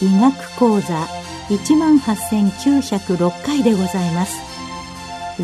[0.00, 1.06] 医学講座
[1.48, 4.36] 一万八千九百六回でございます。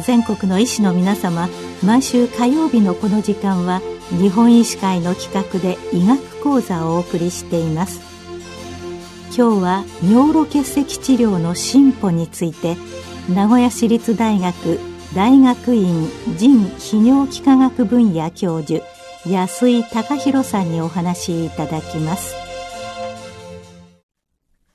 [0.05, 1.49] 全国の医師の皆様
[1.85, 3.81] 毎週火曜日のこの時間は
[4.11, 8.12] 日本医師会の企画で医学講座をお送りしています。
[9.35, 12.77] 今日は尿路結石治療の進歩について
[13.33, 14.79] 名古屋市立大学
[15.15, 18.85] 大学院腎泌尿器科学分野教授
[19.27, 22.35] 安井隆弘さんにお話しいただきます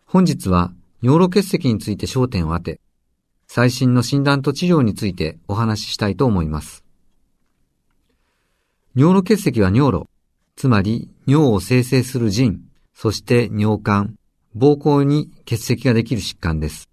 [0.05, 0.71] 本日は
[1.03, 2.79] 尿路結石について焦点を当て、
[3.47, 6.83] 最新の診断と治療についてお話ししたいと思います。
[8.95, 10.07] 尿路結石は尿路、
[10.55, 12.61] つまり尿を生成する腎、
[12.95, 14.16] そして尿管、
[14.57, 16.89] 膀胱に結石ができる疾患です。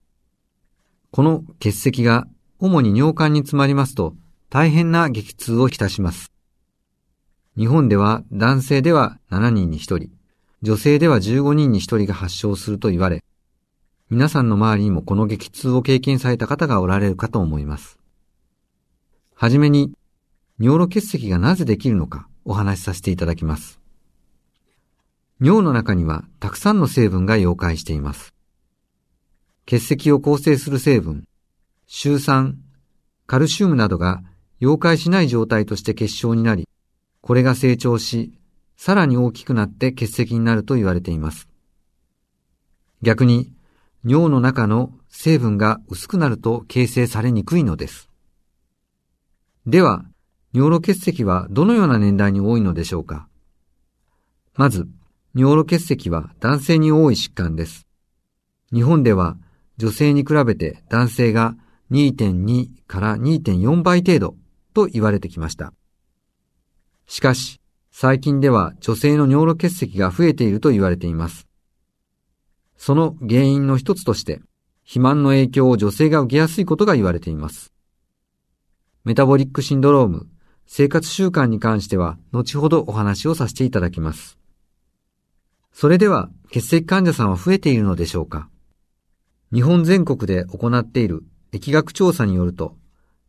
[1.10, 2.26] この結石が
[2.58, 4.14] 主に尿管に詰まりますと
[4.50, 6.30] 大変な激痛をきたします。
[7.56, 10.10] 日本では男性では7人に1人、
[10.62, 13.22] 女性では15人に1人が発症すると言われ、
[14.10, 17.98] 皆さんの周りにもこの激痛を経験された方がおられるかと思います。
[19.34, 19.92] はじめに、
[20.58, 23.83] 尿路結石がなぜできるのかお話しさせていただきます。
[25.40, 28.34] 尿の中にはたくさんの成分が溶解しています。
[29.66, 31.24] 結石を構成する成分、
[31.86, 32.58] シュウ酸、
[33.26, 34.22] カルシウムなどが
[34.60, 36.68] 溶解しない状態として結晶になり、
[37.20, 38.38] これが成長し、
[38.76, 41.48] さらに大きくなって結石になると言われています。
[43.02, 43.52] 逆に、
[44.04, 48.10] 尿の中の成分が薄くなると形成されにくいのです。
[49.66, 50.04] では、
[50.52, 53.28] 尿路結石はどのような年代に多いのでしょうか
[54.54, 54.86] まず、
[55.34, 57.86] 尿路結石は男性に多い疾患です。
[58.72, 59.36] 日本では
[59.76, 61.56] 女性に比べて男性が
[61.90, 64.36] 2.2から2.4倍程度
[64.74, 65.72] と言われてきました。
[67.06, 71.46] しかし、最近では女性の尿路結石が増えていると言われています。
[72.76, 74.40] その原因の一つとして、
[74.82, 77.72] 肥満の影響を女性が受けやすいことが言われています。
[79.04, 80.28] メタボリックシンドローム、
[80.66, 84.38] 生活習慣に関しては、後ほどお話をさせていただきます。
[85.76, 88.48] それでは、血石患者さんは増えているのでしょうか？
[89.52, 92.76] 日本全国で行っている疫学調査によると、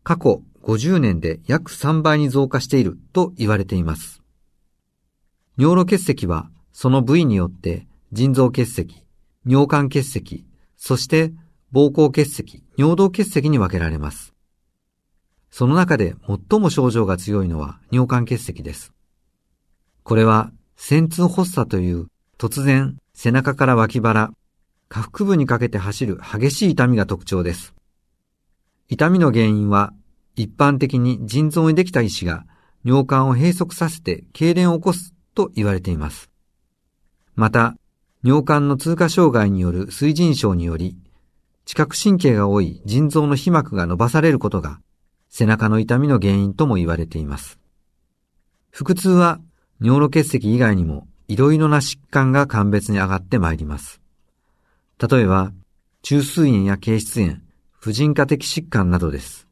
[0.04, 4.22] 過去50年で約3倍に増加していると言われています。
[5.58, 9.04] 尿路結石はその部位によって腎臓結石、
[9.48, 10.46] 尿管結石、
[10.78, 11.34] そして
[11.74, 14.36] 膀胱結石、尿道結石に分けられます。
[15.50, 18.94] その中で最も症状が強いのは尿管結石です。
[20.04, 22.08] これは、線痛発作という
[22.38, 24.32] 突然背中から脇腹、
[24.90, 27.74] 下腹部にかけて走る激しい痛みが特徴です。
[28.90, 29.94] 痛みの原因は、
[30.36, 32.46] 一般的に腎臓にできた石が
[32.84, 36.30] 尿管を閉塞させて痙攣を起こすと言われています。
[37.36, 37.76] また、
[38.22, 40.98] 尿管の通過障害による水腎症により、
[41.64, 44.82] 知覚神経が多い腎臓の皮膜が伸ばされることが、
[45.30, 47.60] 背中の痛みの原因とも言われています。
[48.72, 49.40] 腹痛は
[49.82, 54.02] 尿路結石以外にもいろいろな疾患が鑑別に上がってまいります。
[55.00, 55.52] 例えば、
[56.02, 57.38] 中枢炎や経質炎、
[57.72, 59.48] 婦人科的疾患などです。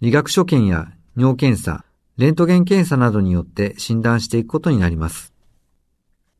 [0.00, 1.84] 理学所見や尿検査、
[2.16, 5.34] レントゲン検査などによって診断していくことになります。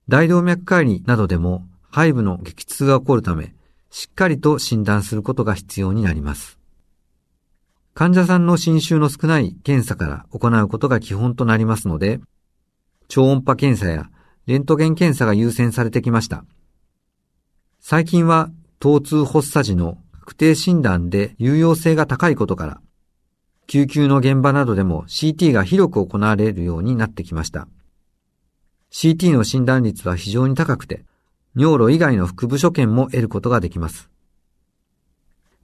[0.09, 3.55] 大動脈解離などでも背部の激痛が起こるため、
[3.91, 6.59] しっかりと診断することが必要になります。
[7.95, 12.21] 患者さんの侵襲の少ない検査から行うことが基本となりますので、
[13.09, 14.11] 超音波検査や
[14.47, 16.45] レントゲン検査が優先されてきました。
[17.81, 18.51] 最近は、
[18.81, 22.81] 疼痛発作時の確定診断で有用性が高いことから、
[23.67, 27.69] 救急の現場などでも CT が広く行われるようになってきました。
[28.93, 31.05] CT の診断率は非常に高くて、
[31.57, 34.11] 尿路以外の腹部所見も得ることができます。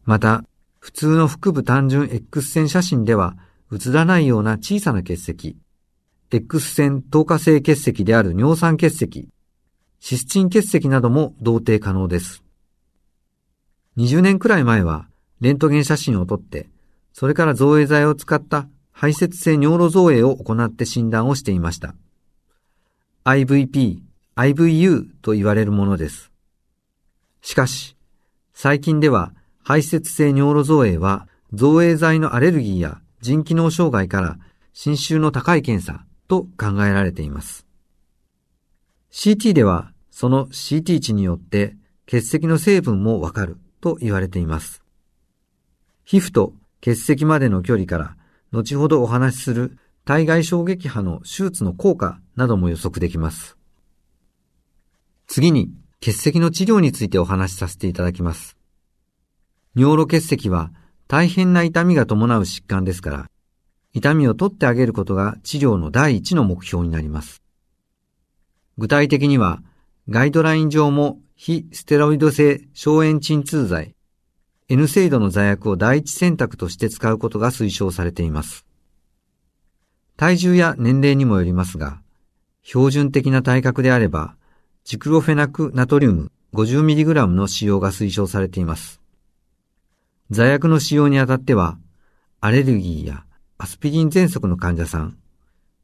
[0.05, 0.45] また、
[0.81, 3.37] 普通の腹部単純 X 線写真では
[3.73, 5.57] 映らないような小さな結石、
[6.35, 9.29] X 線透過性結石である尿酸結石、
[10.01, 12.43] シスチン結石なども同定可能です。
[13.99, 15.09] 20年くらい前は、
[15.43, 16.71] レントゲン写真を撮って、
[17.13, 21.95] それから造影剤を使った排泄性尿路造影を行って診断をしていました。
[23.25, 23.99] IVP、
[24.35, 26.33] IVU と言われるものです。
[27.43, 27.95] しかし、
[28.55, 34.39] 最近では排泄性尿路造影は造影剤のアレルギーや腎機能障害から
[34.73, 37.67] 侵襲の高い検査と考えられています。
[39.11, 41.77] CT ではその CT 値によって
[42.07, 44.83] 血石の成分もわかると言われています。
[46.05, 48.17] 皮膚と血石までの距離から
[48.51, 49.77] 後ほどお話しする
[50.07, 53.59] 体外衝撃波の手術の効果なども予測できます。
[55.27, 55.71] 次に
[56.01, 58.57] 血石の治療についてお話しさせていただきます。
[59.77, 60.73] 尿路結石は
[61.09, 63.32] 大変な痛みが伴う疾患ですから、
[63.95, 67.43] 痛みを取ってあげることが治療の第一の目標になります。
[68.79, 69.63] 具体的には、
[70.09, 73.95] ガイドライン上も非ステロイド性消炎鎮痛剤、
[74.69, 78.65] N 制度の座薬を第一選択として使うことが推奨されています。
[80.17, 82.01] 体重や年齢にもよりますが、
[82.63, 84.37] 標準的な体格であれば、
[84.85, 89.01] ジクロフェナクナトリウム 50mg の使用が推奨されています。
[90.31, 91.77] 座薬の使用にあたっては、
[92.41, 93.25] アレルギーや
[93.63, 95.17] アスピリン喘息の患者さん、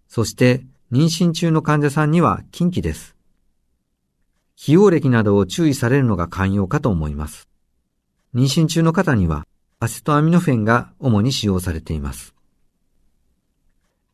[0.08, 3.14] そして妊娠中の患者さんには禁忌です。
[4.56, 7.48] 起用歴などを注意されるのが寛容かと思います。
[8.34, 9.46] 妊娠中の方には
[9.78, 12.34] アセトアミノフェンが主に使用されています。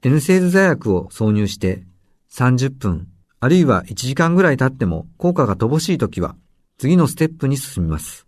[0.02, 1.84] N セール座薬を挿入して
[2.32, 3.08] 30分
[3.40, 6.36] あるいは1時間ぐらい経っても効果が乏しいときは
[6.76, 8.26] 次のステップに進みます。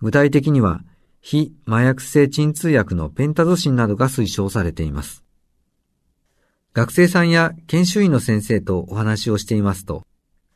[0.00, 0.80] 具体的には
[1.26, 5.24] 非麻薬性鎮痛薬のペンタゾシンなどが推奨されています。
[6.74, 10.04] 学生さんや研修医の先生とお話をしていますと、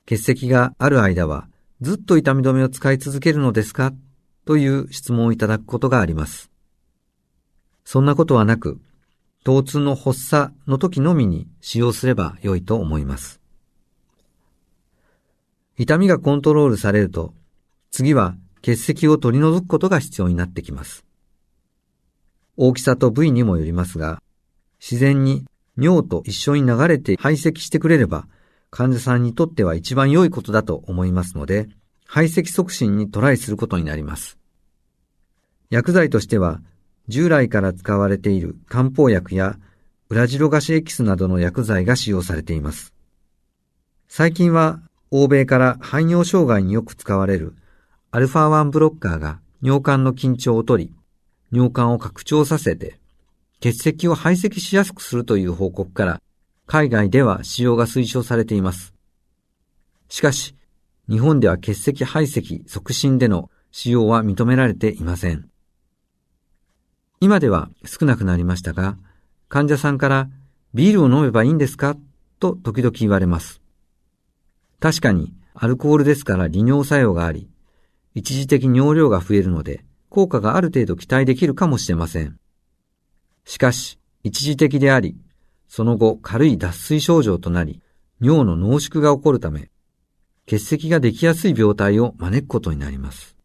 [0.05, 1.49] 血石がある間は
[1.81, 3.95] ずっと痛み止めを使い続けるのですか？
[4.45, 6.51] という質問をいただくことがあります。
[7.87, 8.79] そんなことはなく、
[9.47, 13.41] 疼痛の発作の時のみに使用すれば良いと思います。
[15.79, 17.33] 痛みがコントロールされると、
[17.91, 21.05] 次は血石を取り除くことが必要になってきます。
[22.57, 24.23] 大きさと部位にもよりますが、
[24.81, 25.47] 自然に
[25.77, 28.27] 尿と一緒に流れて排泄してくれれば、
[28.71, 31.69] 患者さんにとっては一番良いことだと思いますので、
[32.05, 34.39] 排泄促進にトライすることになります。
[35.71, 36.61] 薬剤としては、
[37.07, 39.59] 従来から使われている漢方薬や
[40.11, 42.93] ウラジロガシエキスなどの薬剤が使用されています。
[44.09, 47.55] 最近は欧米から排尿障害によく使われる
[48.11, 50.95] アルファ1ブロッカーが尿管の緊張を取り、
[51.53, 52.99] 尿管を拡張させて、
[53.61, 56.23] 血石を排泄しやすくするという報告から、
[56.67, 58.95] 海外では使用が推奨されています。
[60.09, 60.55] しかし、
[61.11, 65.51] 日本では血石排泄促進での使用は認められていません。
[67.21, 68.97] 今では少なくなりましたが、
[69.51, 70.31] 患者さんから
[70.73, 71.97] ビールを飲めばいいんですか？
[72.41, 73.61] と時々言われます。
[74.81, 77.49] 確かにアルコールですから利尿作用があり、
[78.19, 82.37] 一時的に尿量が増えるので、効果がある程度期待できるかもしれません。
[83.45, 85.17] しかし、一時的であり、
[85.69, 87.81] その後軽い脱水症状となり、
[88.21, 89.71] 尿の濃縮が起こるため、
[90.47, 93.37] 血石ができやすい病態を招くことになります。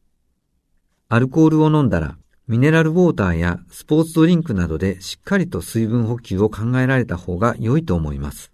[1.08, 2.18] アルコールを飲んだら、
[2.48, 8.52] ミネラルウォーターやスポーツドリンクなどでしっかりと水分補給を考えられた方が良いと思います。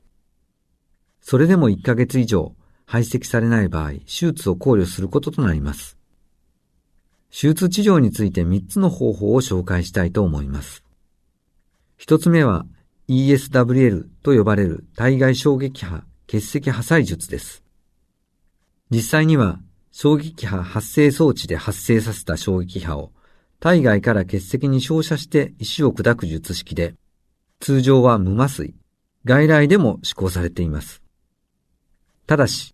[1.21, 5.98] それでも1ヶ月以上排斥されない場合、手術を考慮することとなります。
[7.31, 10.83] 手術治療について3つの方法を紹介したいと思います。
[11.99, 12.65] 1つ目は
[13.07, 17.63] ESWL と呼ばれる体外衝撃波結石破砕術です。
[18.89, 19.59] 実際には
[19.91, 23.11] 衝撃波発生装置で発生させた衝撃波を
[23.59, 26.95] 体外から結石に照射して石を砕く術式で、
[27.59, 28.73] 通常は無麻酔、
[29.25, 31.03] 外来でも施行されています。
[32.25, 32.73] ただし、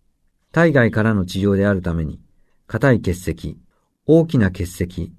[0.52, 2.20] 体外からの治療であるために、
[2.68, 3.58] 硬い結石、
[4.08, 5.12] 大きな結石、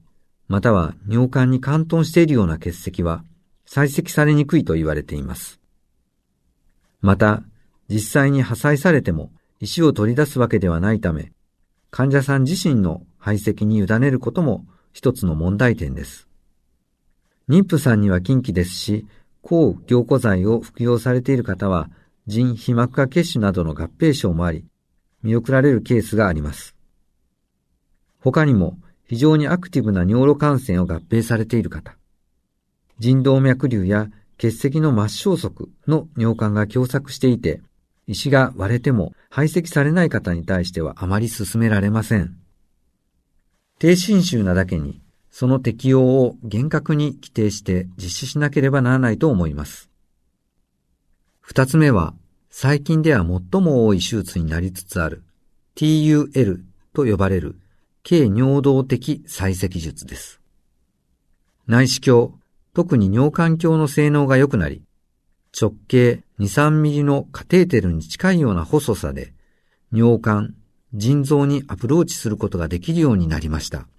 [0.48, 3.25] または尿管に貫頓しているような結石は
[3.67, 5.60] 採石されにくいと言われています。
[7.01, 7.44] また、
[7.89, 11.34] 実際に破砕されても石を取り出すわけではないため、
[11.91, 16.29] 患者さん自身の排石に委ねることも一つの問題点です。
[17.50, 19.06] 妊婦さんには禁忌ですし、
[19.41, 21.89] 抗凝固剤を服用されている方は、
[22.25, 24.65] 腎皮膜下血腫などの合併症もあり、
[25.24, 26.76] 見送られるケースがあります。
[28.19, 31.95] 他にも非常にアクティブな尿路感染を合併されている方、
[33.00, 34.07] 腎動脈瘤や
[34.38, 37.62] 結石の末梢側の尿管が狭窄していて、
[38.07, 42.38] 石が割れても排斥されない方に対してはあまり進められません。
[43.79, 49.89] 低侵襲なだけに、その適用を厳格に規定して実施しなければならないと思います。
[51.41, 52.13] 二つ目は、
[52.50, 55.24] 最近では最も多い手術になりつつある
[55.75, 56.62] TUL
[56.93, 57.59] と呼ばれる
[58.09, 60.39] 軽尿道的採石術です。
[61.67, 62.35] 内視鏡、
[62.73, 64.81] 特に尿管鏡の性能が良くなり、
[65.59, 69.33] 直径2、3ミリのカテーテルに近いような細さで、
[69.91, 70.55] 尿管、
[70.93, 73.89] 腎臓にアプローチすることができるようになりました。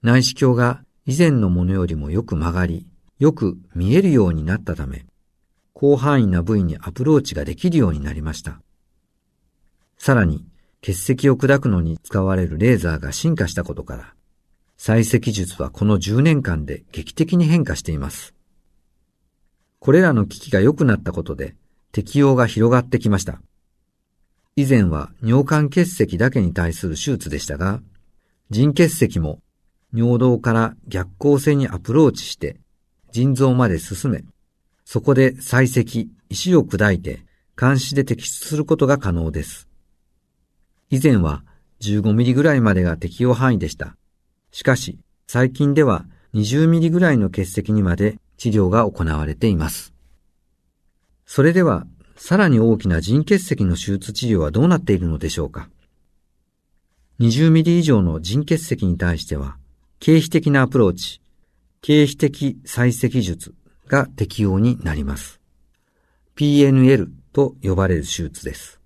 [0.00, 2.86] 内視鏡が以前のものよりもよく曲がり、
[3.18, 5.04] よく見えるようになったため、
[5.78, 8.62] 広範囲な部位にアプローチができるようになりました。
[9.98, 10.46] さらに、
[10.80, 14.14] 血石を砕くのに使われるレーザーが進化したことから、
[14.78, 18.34] 採石術はこの10年間で劇的に変化しています。
[19.80, 21.56] これらの機器が良くなったことで
[21.92, 23.40] 適用が広がってきました。
[24.54, 27.80] 以前は尿管結石だけに対する手術でしたが、
[28.50, 29.40] 腎結石も
[29.92, 32.56] 尿道から逆行性にアプローチして
[33.12, 34.24] 腎臓まで進め、
[34.84, 37.20] そこで採石、石を砕いて
[37.58, 39.68] 監視で摘出することが可能です。
[40.90, 41.44] 以前は
[41.80, 43.96] 15ミリぐらいまでが適用範囲でした。
[44.52, 49.92] しかし、最近では20ミリぐらいの結石にまで治療が行われています。
[51.26, 55.68] それでは、さらに大きな腎結石の手術治療はどうなっているのでしょうか
[57.20, 59.58] ?20 ミリ以上の腎結石に対しては、
[60.00, 61.20] 経皮的なアプローチ、
[61.82, 63.54] 経皮的採石術
[63.88, 65.40] が適用になります。
[66.34, 68.80] PNL と呼ばれる手術です。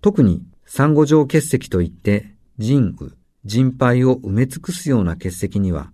[0.00, 5.92] 特に産後状結石といって腎部、腎肺を埋め尽くすような結石には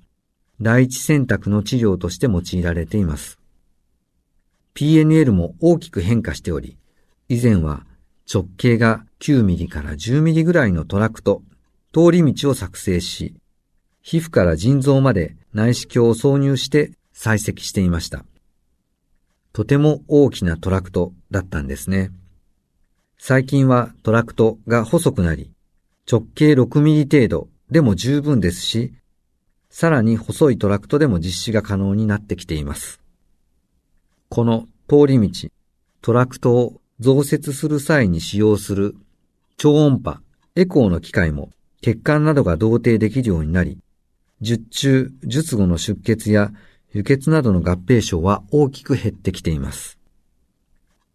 [0.60, 3.38] 第一選択の治療として用いられています。
[4.74, 6.78] PNL も大きく変化しており、
[7.28, 7.84] 以前は
[8.32, 11.42] 直径が9ミリから10ミリぐらいのトラクト、
[11.92, 13.34] 通り道を作成し、
[14.00, 18.24] 皮膚から腎臓まで内視鏡を挿入して砕石していました。
[19.52, 22.10] とても大きなトラクトだったんですね。
[23.24, 25.52] 最近はトラクトが細くなり、
[26.10, 28.94] 直径6ミリ程度でも十分ですし、
[29.70, 33.00] さらに細いトラクトでも実施が可能になってきています。
[34.28, 35.50] この通り道、
[36.00, 38.96] トラクトを造設する際に使用する
[39.56, 40.20] 超音波、
[40.56, 41.50] エコーの機械も
[41.80, 43.78] 血管などが同定できるようになり、
[44.40, 46.50] 術中、術後の出血や
[46.92, 49.96] 輸血などの合併症は大きく減ってきています。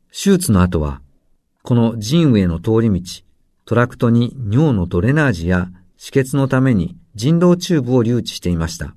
[0.10, 1.02] 手術の後は
[1.68, 3.02] この腎への通り道、
[3.66, 5.68] トラクトに尿のドレナージや
[6.00, 8.96] 止血のために腎瘻チューブを留置していました。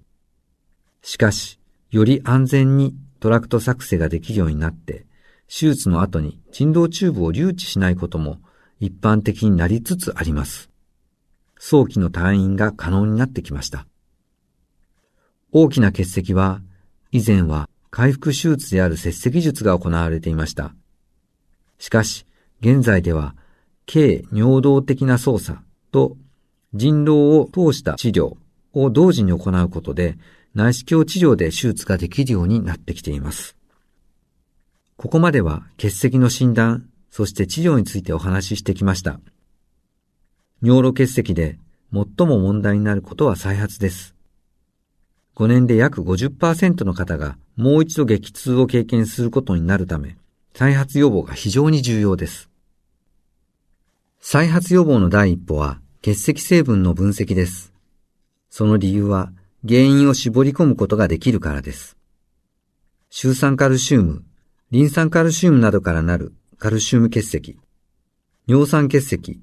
[1.02, 1.58] しかし、
[1.90, 5.04] より安全にトラクト作成ができるようになって、
[5.48, 8.38] 手術の後に人道チューブを留置しないことも
[8.78, 10.70] 一般的になりつつあります。
[11.58, 13.84] 早期の退院が可能になってきました。
[15.50, 16.62] 大きな結石は、
[17.10, 20.72] 以前は回復手術である切石術が行われていました。
[21.80, 22.26] しかし、
[22.60, 23.34] 現在では、
[23.90, 25.58] 軽尿道的な操作
[25.90, 26.16] と
[26.74, 28.36] 人道を通した治療
[28.72, 30.18] を同時に行うことで、
[30.54, 33.56] 内視鏡治療で手術ができるようになってきています。
[34.96, 39.18] ここまでは結石の診断、そして治療についてお話ししてきました。
[40.62, 41.58] 尿路結石で
[41.92, 44.14] 最も問題になることは再発です。
[45.36, 50.18] 5年で約50%の方がもう一度激痛を経験することになるため、
[50.54, 52.49] 再発予防が非常に重要です。
[54.22, 57.72] 再発予防の第一歩は血石成分の分析です。
[58.50, 59.32] その理由は
[59.66, 61.96] 原因を絞り込むことができるからです。
[63.08, 64.22] シ酸カルシウム、
[64.70, 67.58] リン酸カルシウムなどからなるカルシウム結石、
[68.46, 69.40] 尿酸結石、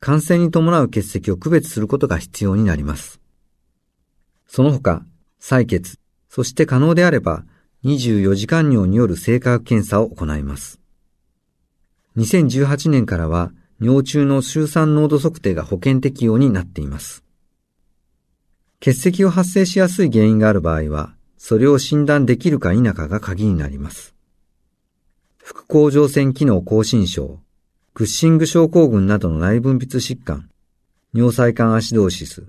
[0.00, 3.20] 感染に伴う結石を区別することが必要になります。
[4.46, 5.02] その他、
[5.40, 7.44] 採血、そして可能であれば
[7.84, 10.78] 24時間尿による性化学検査を行います。
[12.18, 13.50] 2018年からは
[13.80, 17.24] 尿中の周酸濃度測定が保険適用になっています。
[18.80, 24.14] 血石を発生しやすい原因がある場合は、それを診断できるか否かが鍵になります。
[25.38, 27.40] 副甲状腺機能亢進症、
[27.92, 30.48] クッシング症候群などの内分泌疾患、
[31.12, 32.46] 尿細管アシドーシス、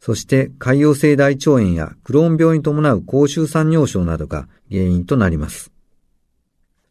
[0.00, 5.72] そして潰瘍性大腸炎やクローン病に伴う高周酸尿症などが原因となります。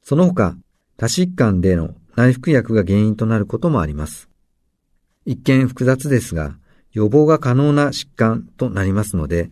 [0.04, 0.56] その他、
[0.98, 4.28] 多疾患での内服薬が原因となることもあります。
[5.24, 6.58] 一見複雑ですが、
[6.92, 9.52] 予防が可能な疾患となりますので、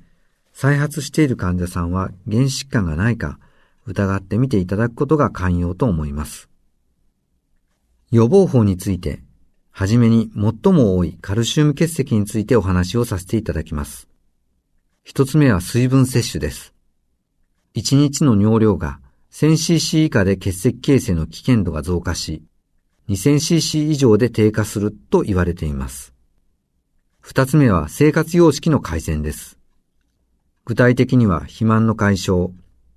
[0.52, 3.38] 再発している患者さんは原疾患がないか
[3.86, 6.50] 疑ってみていただくことが寛容と思います。
[8.10, 9.22] 予防法について、
[9.70, 14.08] はじめに最も多いカルシウム結石についてお話をさせていただきます。
[15.04, 16.74] 一つ目は水分摂取です。
[17.76, 19.02] 一日の尿量が
[19.34, 22.42] 1000cc 以下で結石形成の危険度が増加し、
[23.10, 26.14] 2000cc 以上で低下すると言われています。
[27.20, 29.58] 二つ目は生活様式の改善です。
[30.66, 32.50] 具体的には肥満の解消、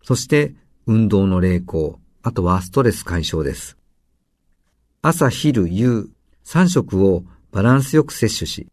[0.03, 0.55] そして
[0.87, 3.77] 運動の励行、あとはストレス解消です。
[5.03, 6.09] 朝昼夕
[6.45, 8.69] 3食をバランスよく摂取し、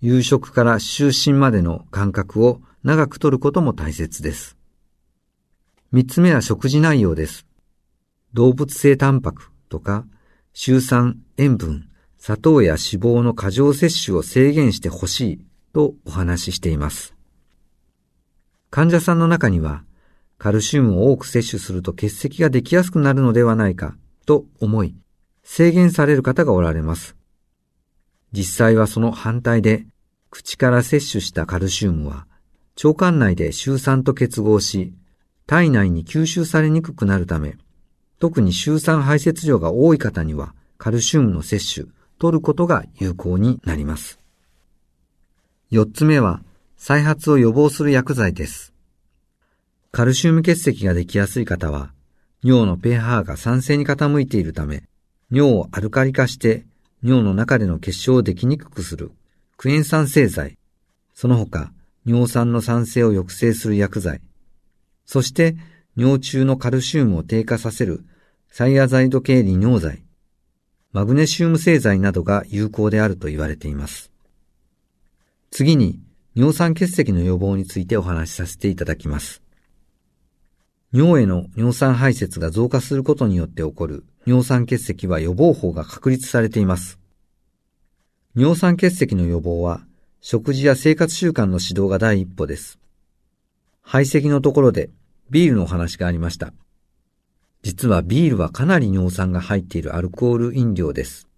[0.00, 4.58] 夕食から就寝までの間隔を長く取ることも大切です。
[5.90, 7.46] 三つ目は食事内容です。
[8.34, 10.04] 動物性タンパクとか、
[10.56, 15.40] 週酸、塩分、砂糖や脂肪の過剰摂取を制限してほしい
[15.72, 17.16] とお話ししています。
[18.70, 19.82] 患者さんの中には、
[20.38, 23.96] カルシウムを多く摂取すると結石ができやすくなるのではないか
[24.26, 24.94] と思い、
[25.42, 27.16] 制限される方がおられます。
[28.30, 29.86] 実際はその反対で、
[30.30, 32.28] 口から摂取したカルシウムは、
[32.76, 34.94] 腸管内でシュウ酸と結合し、
[35.48, 37.56] 体内に吸収されにくくなるため、
[38.18, 44.18] 特にシュウ酸排泄量が多い方には、カルシウムの摂取、取ることが有効になります。
[45.70, 46.42] 四つ目は、
[46.76, 48.72] 再発を予防する薬剤です。
[49.90, 51.92] カルシウム結石ができやすい方は、
[52.42, 54.84] 尿の pH が酸性に傾いているため、
[55.30, 56.66] 尿をアルカリ化して
[57.02, 59.12] 尿の中での結晶をできにくくする
[59.56, 60.58] クエン酸製剤、
[61.14, 61.72] その他
[62.06, 64.20] 尿酸の酸性を抑制する薬剤、
[65.06, 65.56] そして
[65.96, 68.04] 尿中のカルシウムを低下させる
[68.50, 70.02] サイアザイド系利尿剤、
[70.92, 74.10] マグネシウム製剤などが有効であると言われています。
[75.50, 76.00] 次に
[76.34, 79.40] 尿酸結石の予防についてお話しさせていただきます。
[80.92, 86.98] 尿への尿酸排泄が増加することによって起こる尿酸結石は予防法が確立されています。
[88.36, 89.84] 尿酸結石の予防は、
[90.20, 92.78] 食事や生活習慣の指導が第一歩です。
[93.82, 94.90] 排斥のところで
[95.30, 96.52] ビールのお話がありました。
[97.62, 101.28] 実はビールはかなり尿酸が入っているアルコール飲料です。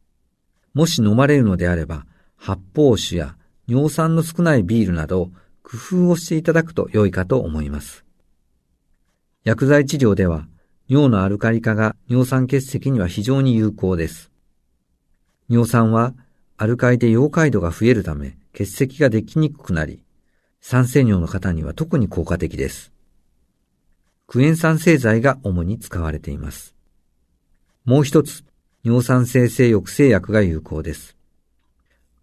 [0.74, 2.04] もし飲まれるのであれば、
[2.36, 5.30] 発泡酒や尿酸の少ないビールなど
[5.62, 5.76] 工
[6.06, 8.04] 夫をしていただくと良いかと思います。
[9.44, 10.48] 薬剤治療では、
[10.88, 14.30] 尿のアルカリ化が尿酸結石には非常に有効です。
[15.48, 16.14] 尿酸は
[16.56, 20.02] アルカリで溶解度が増えるため結石ができにくくなり、
[20.60, 22.96] 酸性尿の方には特に効果的です。
[24.28, 26.75] クエン酸製剤が主に使われています。
[27.84, 28.45] もう一つ、
[28.82, 31.17] 尿酸生成抑制薬が有効です。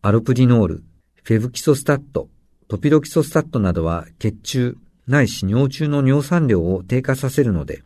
[0.02, 0.84] アルプディノール、
[1.24, 2.28] フェブキソスタット、
[2.68, 7.84] トピロキソスタットなどは血中、ないし尿中の尿酸量を低下させるので、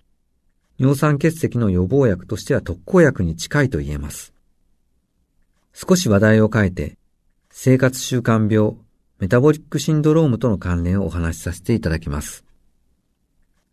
[0.80, 4.34] 尿酸結石の予防薬としては特効薬に近いと言えます。
[5.74, 6.98] 少し話題を変えて、
[7.52, 8.78] 生活習慣病、
[9.20, 12.47] メタボリックシンドロームとの関連をお話しさせていただきます。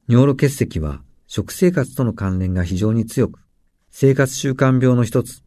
[0.06, 3.40] 尿路結石は食生活との関連が非常に強く、
[3.90, 5.42] 生活習慣病の一つ、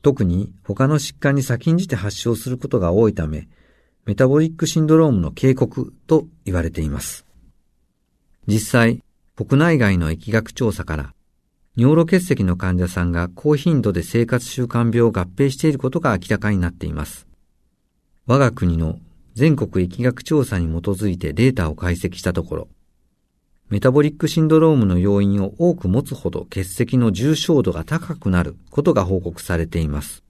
[0.00, 3.48] 特に他の疾患に先んじて発症することが多いため、
[4.06, 7.26] メタボリックシンドロームの警告と言われています。
[8.46, 9.02] 実際、
[9.36, 11.14] 国内外の疫学調査から、
[11.76, 17.26] 尿路結石の患者さんが高頻度で生活習慣病を合併していることが明らかになっています。
[18.26, 18.98] 我が国の
[19.34, 22.68] 全国疫学調査に基づいてデータを解析したところ、
[23.70, 30.24] メタボリックシンドロームの要因を多く持つほど結石の重症度が高くなることが報告されています。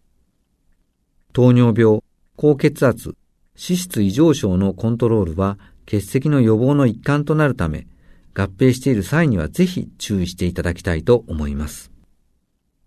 [1.33, 2.01] 糖尿病、
[2.37, 3.15] 高血圧、
[3.57, 7.87] 脂質異常症のコントロールは結石の予防の一環となるため、
[8.35, 11.93] 合併している際にはぜひ注意していただきたいと思います。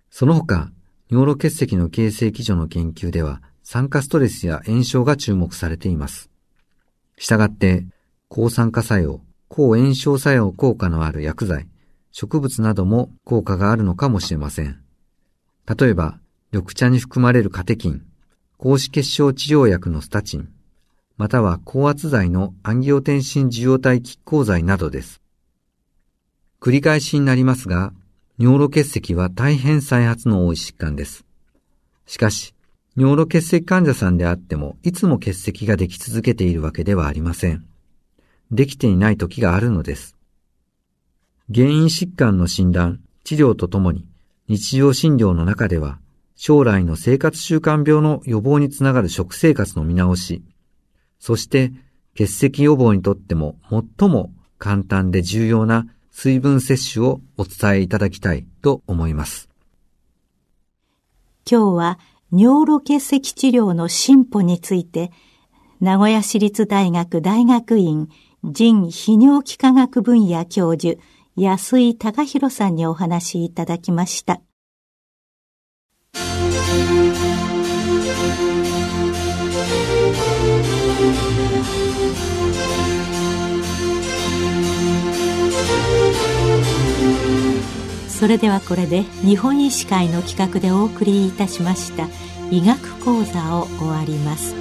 [0.10, 0.72] その他、
[1.10, 6.30] 尿路結石の形成基準の研究では、酸化ストレスや炎症が注目されています。
[7.18, 7.86] したがって、
[8.28, 9.22] 抗酸化作用、
[9.54, 11.68] 抗炎症作用効果のある薬剤、
[12.14, 14.82] 植物なども効果があるのかもしれません。
[15.68, 16.20] 例えば、
[16.54, 18.02] 緑茶に含まれるカテキン、
[18.58, 20.48] 高脂血症治療薬のスタチン、
[21.18, 25.22] または高圧剤のアンギオテンシン受容体拮抗剤などです。
[26.62, 27.92] 繰り返しになりますが、
[28.40, 31.26] 尿路結石は大変再発の多い疾患です。
[32.06, 32.56] しかし、
[32.96, 37.66] 尿路結石患者さんであっても、いつも結石ができ続けているわけではありません。
[38.52, 40.18] できていない時があるのです。
[41.54, 44.06] 原因疾患の診断、治療とともに、
[44.48, 46.00] 日常診療の中では、
[46.36, 50.44] 将来の生活習慣病の予防につながる食生活の見直し、
[51.20, 51.72] そして
[52.16, 59.50] 結石予防にとっても最も簡単で重要な水分摂取をお伝えいただきたいと思います。
[61.50, 62.00] 今日は
[62.32, 65.12] 尿路結石治療の進歩について、
[65.80, 68.10] 名古屋市立大学大学院
[68.43, 70.99] 人泌尿器科学分野教授
[71.36, 74.41] 安井隆弘さんにお話しいただきました。
[88.08, 92.08] それではこれで日本医師会の企画でお送りいたしました
[92.51, 94.54] 医学講座を終わります